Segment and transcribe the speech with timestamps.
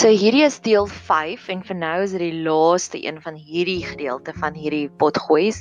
[0.00, 3.82] So hierdie is deel 5 en vir nou is dit die laaste een van hierdie
[3.84, 5.58] gedeelte van hierdie potgoeis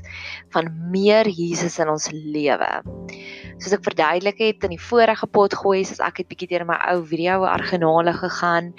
[0.56, 2.70] van meer Jesus in ons lewe.
[3.60, 7.02] Soos ek verduidelik het in die vorige potgoeis, as ek het bietjie deur my ou
[7.10, 8.70] video argenale gegaan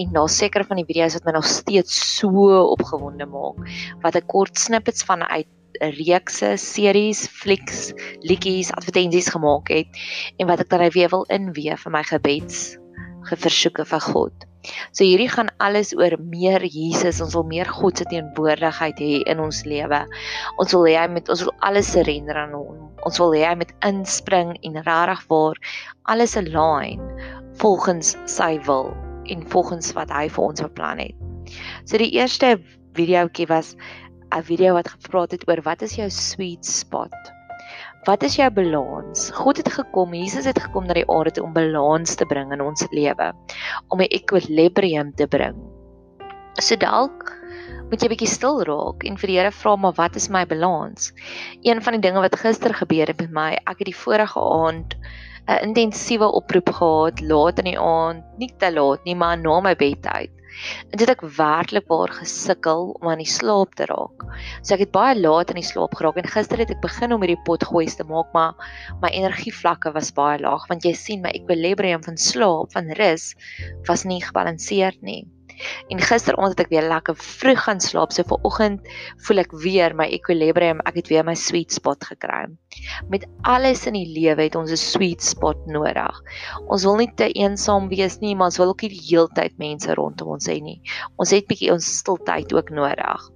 [0.00, 3.60] en daar seker van die video's wat my nog steeds so opgewonde maak
[4.06, 5.50] wat ek kort snippets van uit
[5.98, 7.90] reekse, series, flieks,
[8.24, 10.00] liedjies, advertensies gemaak het
[10.38, 12.62] en wat ek dan weer wil inweef vir my gebeds
[13.28, 14.48] geversoeke vir God.
[14.92, 17.20] So hierdie gaan alles oor meer Jesus.
[17.24, 20.02] Ons wil meer God se teenwoordigheid hê in ons lewe.
[20.62, 22.86] Ons wil hê hy met ons wil alles surrender aan hom.
[23.06, 25.58] Ons wil hê hy met inspring en regtig waar
[26.10, 27.02] alles align
[27.62, 28.92] volgens sy wil
[29.32, 31.18] en volgens wat hy vir ons beplan het.
[31.84, 32.56] So die eerste
[32.96, 33.76] videoetjie was
[34.32, 37.12] 'n video wat gepraat het oor wat is jou sweet spot?
[38.02, 39.28] Wat is jou balans?
[39.30, 42.82] God het gekom, Jesus het gekom na die aarde om balans te bring in ons
[42.90, 43.28] lewe,
[43.94, 45.54] om 'n ekwilibrium te bring.
[46.58, 47.30] So dalk
[47.90, 51.12] moet jy bietjie stil raak en vir die Here vra maar wat is my balans?
[51.62, 54.96] Een van die dinge wat gister gebeur het met my, ek het die vorige aand
[55.46, 59.76] 'n intensiewe oproep gehad, laat in die aand, nie te laat nie, maar na my
[59.76, 60.30] bedtyd.
[60.90, 64.24] En dit ek werklik waar gesukkel om aan die slaap te raak.
[64.62, 67.24] So ek het baie laat in die slaap geraak en gister het ek begin om
[67.24, 71.32] hierdie pot gooi te maak, maar my energievlakke was baie laag want jy sien my
[71.36, 73.32] ekwilibrium van slaap, van rus
[73.88, 75.22] was nie gebalanseerd nie.
[75.88, 78.12] En gisteraand het ek weer lekker vroeg gaan slaap.
[78.12, 78.88] So vanoggend
[79.26, 80.80] voel ek weer my equilibrium.
[80.88, 82.46] Ek het weer my sweet spot gekry.
[83.12, 86.22] Met alles in die lewe het ons 'n sweet spot nodig.
[86.66, 89.94] Ons wil nie te eensaam wees nie, maar ons wil ook nie die heeltyd mense
[89.94, 90.80] rondom ons hê nie.
[91.16, 93.30] Ons het bietjie ons stiltyd ook nodig.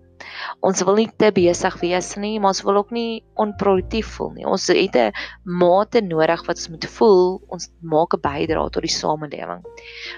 [0.67, 4.47] Ons wil nie te besig wees nie, maar ons wil ook nie onproduktief voel nie.
[4.47, 5.13] Ons het 'n
[5.45, 9.63] mate nodig wat ons moet voel ons maak 'n bydrae tot die samelewing.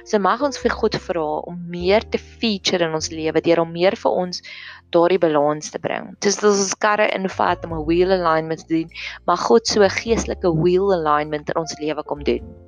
[0.05, 3.73] So mag ons vir God vra om meer te feature in ons lewe deur om
[3.73, 4.43] meer vir ons
[4.91, 6.17] daardie balans te bring.
[6.21, 8.91] Dis dis ons karre invat om 'n wheel alignment te doen,
[9.27, 12.68] maar God so 'n geestelike wheel alignment in ons lewe kom doen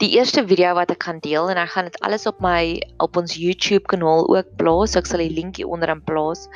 [0.00, 3.18] die eerste video wat ek gaan deel en ek gaan dit alles op my op
[3.20, 4.94] ons YouTube kanaal ook plaas.
[4.94, 6.48] So ek sal die linkie onderin plaas.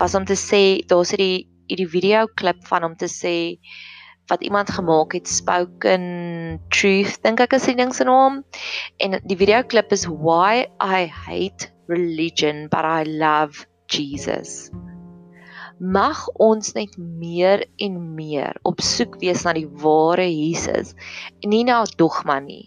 [0.00, 3.36] Was om te sê daar's hierdie hierdie video klip van om te sê
[4.28, 6.04] wat iemand gemaak het spoken
[6.72, 8.42] truth dink ek is die ding se naam
[9.04, 14.68] en die video klip is why i hate religion but i love jesus
[15.78, 20.94] mag ons net meer en meer op soek wees na die ware Jesus
[21.42, 22.66] en nie na dogma nie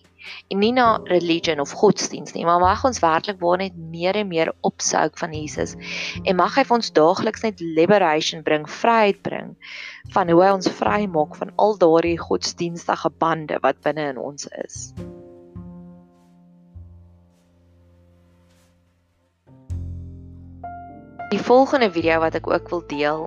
[0.50, 4.28] en nie na religion of godsdienst nie, maar mag ons werklik waar net meer en
[4.28, 5.76] meer opsoek van Jesus
[6.24, 9.56] en mag hy vir ons daagliks net liberation bring, vryheid bring
[10.14, 14.48] van hoe hy ons vry maak van al daardie godsdienstige bande wat binne in ons
[14.66, 14.92] is.
[21.32, 23.22] Die volgende video wat ek ook wil deel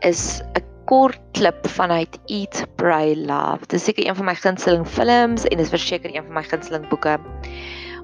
[0.00, 3.66] is 'n kort klip vanuit Eat Pray Love.
[3.66, 6.44] Dit is seker een van my gunsteling films en dit is verseker een van my
[6.46, 7.18] gunsteling boeke.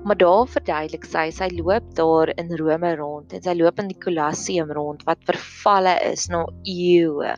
[0.04, 3.98] Maar daar verduidelik sy sy loop daar in Rome rond en sy loop in die
[4.04, 7.34] Colosseum rond wat vervalle is na eeue.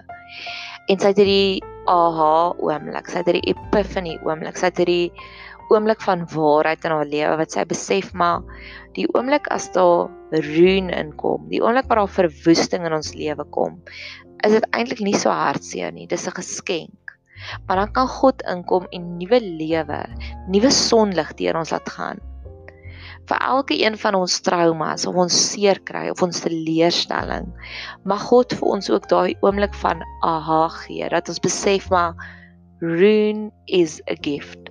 [0.90, 5.12] En sy het hierdie aha oomblik, sy het hierdie epiphany oomblik, sy het hierdie
[5.70, 8.42] oomblik van waarheid in haar lewe wat sy besef maar
[8.96, 13.78] die oomblik as daar ruin inkom, die oomblik waar daar verwoesting in ons lewe kom,
[14.46, 16.06] is dit eintlik nie so hartseer nie.
[16.06, 16.96] Dis 'n geskenk.
[17.66, 20.04] Maar dan kan God inkom en nuwe lewe,
[20.48, 22.18] nuwe sonlig deur ons laat gaan.
[23.30, 27.46] Vir elke een van ons traumas of ons seer kry of ons teleurstelling,
[28.04, 32.14] mag God vir ons ook daai oomblik van aha gee dat ons besef maar
[32.80, 34.69] ruin is a gift.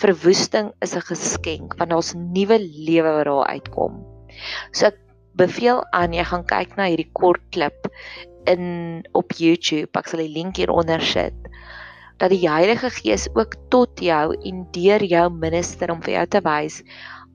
[0.00, 4.04] Verwoesting is 'n geskenk want daar's nuwe lewe wat daar uitkom.
[4.72, 4.98] So ek
[5.34, 7.86] beveel aan jy gaan kyk na hierdie kort klip
[8.46, 9.90] in op YouTube.
[9.98, 11.34] Ek sal die link hieronder sit
[12.18, 16.40] dat die Heilige Gees ook tot jou en deur jou minister om vir jou te
[16.42, 16.82] wys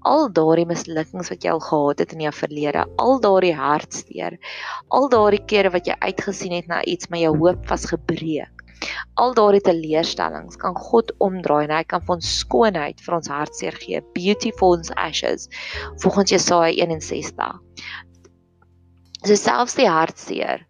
[0.04, 4.38] al daardie mislukkings wat jy al gehad het in jou verlede, al daardie hartseer,
[4.92, 8.63] al daardie kere wat jy uitgesien het na iets maar jou hoop was gebreek.
[9.22, 14.02] Al daardie teleurstellings kan God omdraai en hy kan ons skoonheid vir ons hartseer gee,
[14.18, 15.50] beauty for ons ashes.
[16.04, 17.60] Volgens Jesaja 61.
[19.24, 20.66] So selfs die hartseer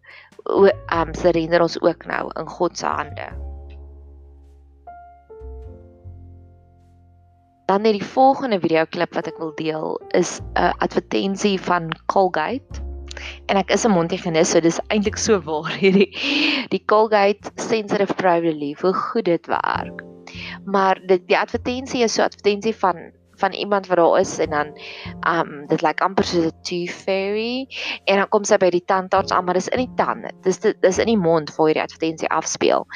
[0.46, 3.32] o um surrender ons ook nou in God se hande.
[7.66, 12.83] Dan net die volgende video klip wat ek wil deel is 'n advertensie van Colgate.
[13.46, 16.10] En ek is 'n Montigenis, so dis eintlik so waar hierdie
[16.70, 20.04] die Colgate Sensitive Pro Relief, hoe goed dit werk.
[20.66, 24.68] Maar dit die advertensie is so advertensie van van iemand wat daar is en dan
[25.38, 27.68] um dit lyk like amper soos 'n tooth fairy
[28.06, 30.32] en dan kom sy by die tandarts aan maar dis in die tande.
[30.42, 32.88] Dis dis in die mond waar hierdie advertensie afspeel.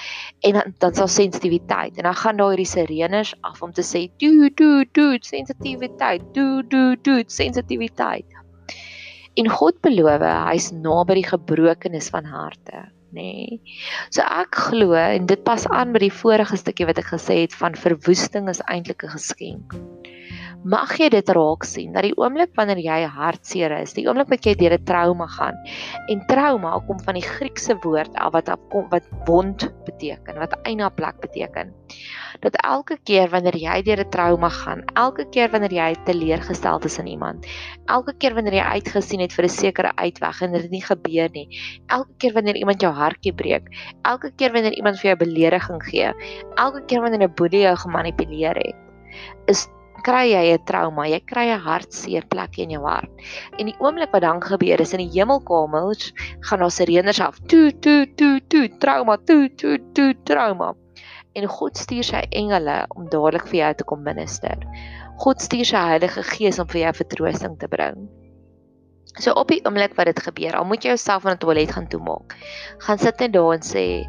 [0.48, 4.08] En dan dan sal sensitiwiteit en dan gaan daar hierdie sirenes af om te sê
[4.18, 8.37] do do do sensitiwiteit do do do sensitiwiteit.
[9.38, 13.22] En God beloof hy's naby die gebrokenes van harte nê.
[13.22, 13.76] Nee.
[14.12, 17.56] So ek glo en dit pas aan by die vorige stukkie wat ek gesê het
[17.56, 19.78] van verwoesting is eintlik 'n geskenk.
[20.66, 24.46] Mag jy dit raak sien dat die oomblik wanneer jy hartseer is, die oomblik wat
[24.48, 25.54] jy deur 'n trauma gaan.
[26.10, 30.90] En trauma kom van die Griekse woord af wat afkom wat wond beteken, wat eina
[30.90, 31.74] plek beteken.
[32.42, 36.98] Dat elke keer wanneer jy deur 'n trauma gaan, elke keer wanneer jy teleurgesteld is
[36.98, 37.46] in iemand,
[37.86, 41.48] elke keer wanneer jy uitgesien het vir 'n sekere uitweg en dit nie gebeur nie,
[41.88, 43.70] elke keer wanneer iemand jou hartjie breek,
[44.02, 46.14] elke keer wanneer iemand vir jou belediging gee,
[46.56, 48.76] elke keer wanneer 'n boelie jou gemanipuleer het,
[49.46, 49.68] is
[50.04, 53.12] kry jy 'n trauma, jy kry 'n hartseer plek in jou hart.
[53.60, 57.40] En die oomblik wat dan gebeur is in die hemelkamers gaan daar sirenes af.
[57.48, 60.76] Toe toe toe toe trauma, toe toe toe trauma.
[61.36, 64.58] En God stuur sy engele om dadelik vir jou te kom minister.
[65.18, 68.08] God stuur sy Heilige Gees om vir jou vertroosting te bring.
[69.18, 71.88] So op die oomblik wat dit gebeur, al moet jy jouself in 'n toilet gaan
[71.88, 72.36] toemaak.
[72.86, 74.06] Gaan sit net daar en sê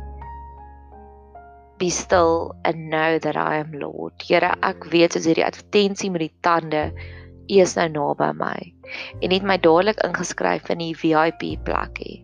[1.78, 4.14] be still and know that I am Lord.
[4.22, 6.88] Here, ek weet soos hierdie advertensie met die tande,
[7.48, 8.56] U is nou naby my.
[9.24, 12.18] En het my dadelik ingeskryf in die VIP plekkie.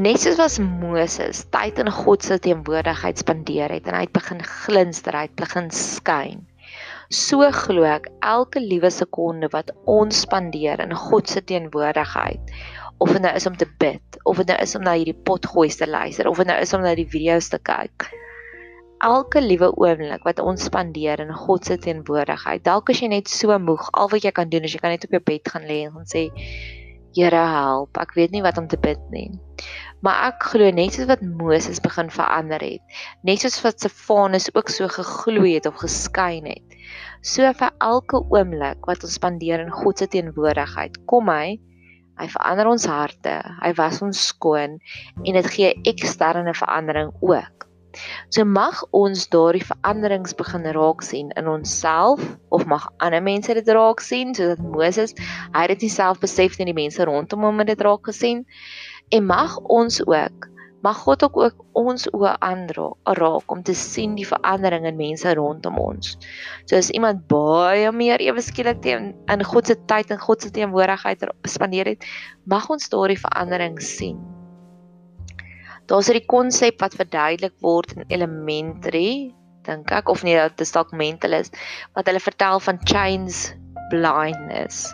[0.00, 4.42] Net soos was Moses tyd in God se teenwoordigheid spandeer het en hy het begin
[4.44, 6.42] glinster, hy het begin skyn.
[7.08, 12.52] So glo ek elke liewe sekonde wat ons spandeer in God se teenwoordigheid
[12.98, 15.68] of dit nou is om te bid of dit nou is om na hierdie potgooi
[15.68, 18.08] te luister of dit nou is om na die video's te kyk.
[19.04, 23.56] Elke liewe oomblik wat ons spandeer in God se teenwoordigheid dalk as jy net so
[23.60, 25.84] moeg al wat jy kan doen is jy kan net op jou bed gaan lê
[25.86, 26.28] en gaan sê
[27.16, 27.96] Here help.
[27.96, 29.30] Ek weet nie wat om te bid nie.
[30.04, 34.68] Maar ek glo net soos wat Moses begin verander het net soos wat Stefanus ook
[34.72, 36.76] so gegloei het of geskyn het
[37.26, 41.56] so vir elke oomblik wat ons spandeer in God se teenwoordigheid kom hy
[42.16, 44.78] Hy verander ons harte, hy was ons skoon
[45.24, 47.66] en dit gee eksterne verandering ook.
[48.28, 52.20] So mag ons daardie veranderings begin raak sien in onsself
[52.52, 55.16] of mag ander mense dit raak sien soos Moses,
[55.54, 58.44] hy het dit self besef nie, die mense rondom hom het dit raak gesien
[59.14, 60.50] en mag ons ook
[60.86, 65.80] mag God ook, ook ons oë aanraak om te sien die verandering in mense rondom
[65.82, 66.14] ons.
[66.70, 70.52] So as iemand baie meer ewe skielik teen in God se tyd en God se
[70.54, 72.06] teenwoordigheid spandeer het,
[72.46, 74.20] mag ons daardie verandering sien.
[75.90, 79.34] Daar's 'n konsep wat verduidelik word in elementary,
[79.66, 81.56] dink ek of nie dit is dalk mentalist
[81.94, 83.54] wat hulle vertel van chains
[83.90, 84.92] blindness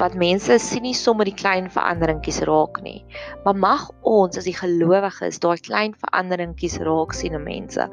[0.00, 3.04] wat mense sien nie sommer die klein veranderingkies raak nie.
[3.44, 7.88] Maar mag ons as die gelowiges daai klein veranderingkies raak sien in mense.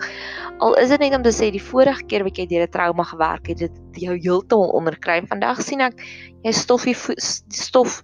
[0.64, 3.04] Al is dit net om te sê die vorige keer wat jy deur 'n trauma
[3.04, 6.00] gewerk het dit jou heeltemal onderkry vandag sien ek
[6.44, 8.04] jy stoffie stof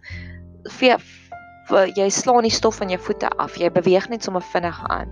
[0.80, 1.00] vir
[1.70, 5.10] jy slaan die stof van jou voete af jy beweeg net sommer vinnig aan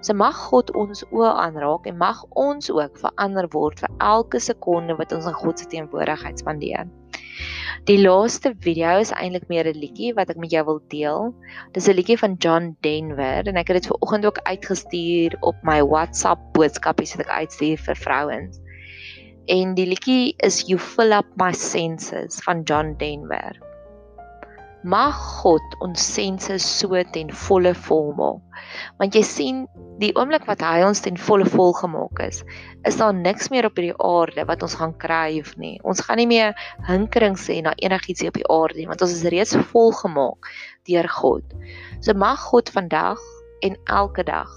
[0.00, 4.96] So mag God ons oë aanraak en mag ons ook verander word vir elke sekonde
[5.00, 6.88] wat ons in God se teenwoordigheid spandeer.
[7.88, 11.34] Die laaste video is eintlik meer 'n liedjie wat ek met jou wil deel.
[11.72, 15.56] Dis 'n liedjie van John Denver en ek het dit ver oggend ook uitgestuur op
[15.62, 18.60] my WhatsApp boodskapies wat ek uitstuur vir vrouens.
[19.48, 23.67] En die liedjie is You Fill Up My Senses van John Denver.
[24.86, 28.42] Mag God ons senses so ten volle volmaak.
[29.00, 29.64] Want jy sien,
[29.98, 32.44] die oomblik wat hy ons ten volle vol gemaak is,
[32.86, 35.80] is daar niks meer op hierdie aarde wat ons gaan kry of nie.
[35.82, 36.54] Ons gaan nie meer
[36.86, 40.50] hinkering sê na enigiets op die aarde nie, want ons is reeds vol gemaak
[40.86, 41.58] deur God.
[41.98, 43.22] So mag God vandag
[43.66, 44.52] en elke dag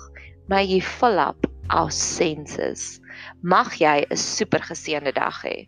[0.54, 3.00] may you fill up our senses.
[3.42, 5.66] Mag jy 'n super geseënde dag hê.